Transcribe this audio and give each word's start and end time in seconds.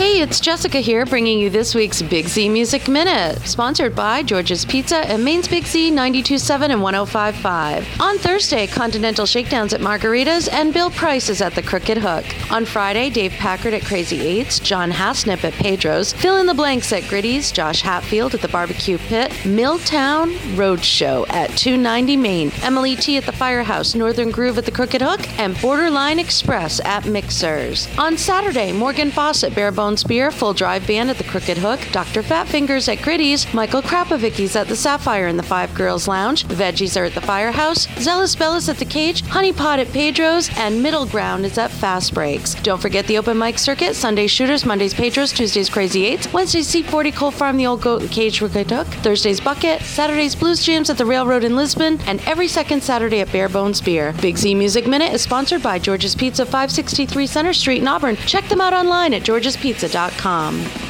Hey, 0.00 0.22
it's 0.22 0.40
Jessica 0.40 0.78
here 0.78 1.04
bringing 1.04 1.38
you 1.38 1.50
this 1.50 1.74
week's 1.74 2.00
Big 2.00 2.26
Z 2.26 2.48
Music 2.48 2.88
Minute, 2.88 3.38
sponsored 3.46 3.94
by 3.94 4.22
George's 4.22 4.64
Pizza 4.64 4.96
and 4.96 5.22
Maine's 5.22 5.46
Big 5.46 5.66
Z 5.66 5.90
927 5.90 6.70
and 6.70 6.82
1055. 6.82 8.00
On 8.00 8.16
Thursday, 8.16 8.66
Continental 8.66 9.26
Shakedowns 9.26 9.74
at 9.74 9.82
Margaritas 9.82 10.50
and 10.50 10.72
Bill 10.72 10.90
Price 10.90 11.28
is 11.28 11.42
at 11.42 11.54
the 11.54 11.60
Crooked 11.60 11.98
Hook. 11.98 12.24
On 12.50 12.64
Friday, 12.64 13.10
Dave 13.10 13.32
Packard 13.32 13.74
at 13.74 13.84
Crazy 13.84 14.18
Eights, 14.22 14.58
John 14.58 14.90
Hasnip 14.90 15.44
at 15.44 15.52
Pedro's, 15.52 16.14
Fill 16.14 16.38
in 16.38 16.46
the 16.46 16.54
Blanks 16.54 16.90
at 16.94 17.06
Gritty's, 17.06 17.52
Josh 17.52 17.82
Hatfield 17.82 18.34
at 18.34 18.40
the 18.40 18.48
Barbecue 18.48 18.96
Pit, 18.96 19.30
Milltown 19.44 20.30
Roadshow 20.56 21.28
at 21.28 21.50
290 21.58 22.16
Main, 22.16 22.50
Emily 22.62 22.96
T 22.96 23.18
at 23.18 23.26
the 23.26 23.32
Firehouse, 23.32 23.94
Northern 23.94 24.30
Groove 24.30 24.56
at 24.56 24.64
the 24.64 24.70
Crooked 24.70 25.02
Hook, 25.02 25.20
and 25.38 25.60
Borderline 25.60 26.18
Express 26.18 26.80
at 26.86 27.04
Mixers. 27.04 27.86
On 27.98 28.16
Saturday, 28.16 28.72
Morgan 28.72 29.10
Fawcett, 29.10 29.54
Barebone 29.90 30.08
Beer, 30.08 30.30
Full 30.30 30.52
Drive 30.52 30.86
Band 30.86 31.10
at 31.10 31.18
the 31.18 31.24
Crooked 31.24 31.58
Hook, 31.58 31.80
Dr. 31.90 32.22
Fat 32.22 32.46
Fingers 32.46 32.88
at 32.88 32.98
Gritty's, 32.98 33.52
Michael 33.52 33.82
Krapovicki's 33.82 34.54
at 34.54 34.68
the 34.68 34.76
Sapphire 34.76 35.26
in 35.26 35.36
the 35.36 35.42
Five 35.42 35.74
Girls 35.74 36.06
Lounge, 36.06 36.44
Veggies 36.46 37.00
are 37.00 37.04
at 37.04 37.14
the 37.14 37.20
Firehouse, 37.20 37.88
Zealous 37.98 38.36
Bellas 38.36 38.68
at 38.68 38.76
the 38.76 38.84
Cage, 38.84 39.22
Honey 39.22 39.52
Pot 39.52 39.80
at 39.80 39.92
Pedro's, 39.92 40.48
and 40.56 40.82
Middle 40.82 41.06
Ground 41.06 41.44
is 41.44 41.58
at 41.58 41.70
Fast 41.70 42.14
Breaks. 42.14 42.54
Don't 42.56 42.80
forget 42.80 43.06
the 43.06 43.18
open 43.18 43.36
mic 43.38 43.58
circuit, 43.58 43.94
Sunday 43.94 44.26
Shooters, 44.26 44.64
Mondays 44.64 44.94
Pedro's, 44.94 45.32
Tuesdays 45.32 45.68
Crazy 45.70 46.04
Eights, 46.06 46.32
Wednesdays 46.32 46.68
C40 46.72 47.14
Coal 47.14 47.30
Farm, 47.30 47.56
the 47.56 47.66
Old 47.66 47.82
Goat 47.82 48.02
and 48.02 48.10
Cage 48.10 48.38
Crooked 48.38 48.70
Hook, 48.70 48.86
Thursdays 48.86 49.40
Bucket, 49.40 49.82
Saturdays 49.82 50.36
Blues 50.36 50.62
Jams 50.62 50.90
at 50.90 50.98
the 50.98 51.06
Railroad 51.06 51.42
in 51.44 51.56
Lisbon, 51.56 52.00
and 52.06 52.20
every 52.26 52.48
second 52.48 52.82
Saturday 52.82 53.20
at 53.20 53.32
Bear 53.32 53.48
Bones 53.48 53.80
Beer. 53.80 54.14
Big 54.20 54.36
Z 54.36 54.54
Music 54.54 54.86
Minute 54.86 55.12
is 55.12 55.22
sponsored 55.22 55.62
by 55.62 55.78
George's 55.78 56.14
Pizza, 56.14 56.44
563 56.44 57.26
Center 57.26 57.52
Street 57.52 57.82
in 57.82 57.88
Auburn. 57.88 58.16
Check 58.16 58.48
them 58.48 58.60
out 58.60 58.72
online 58.72 59.14
at 59.14 59.24
georgespizza.com. 59.80 60.89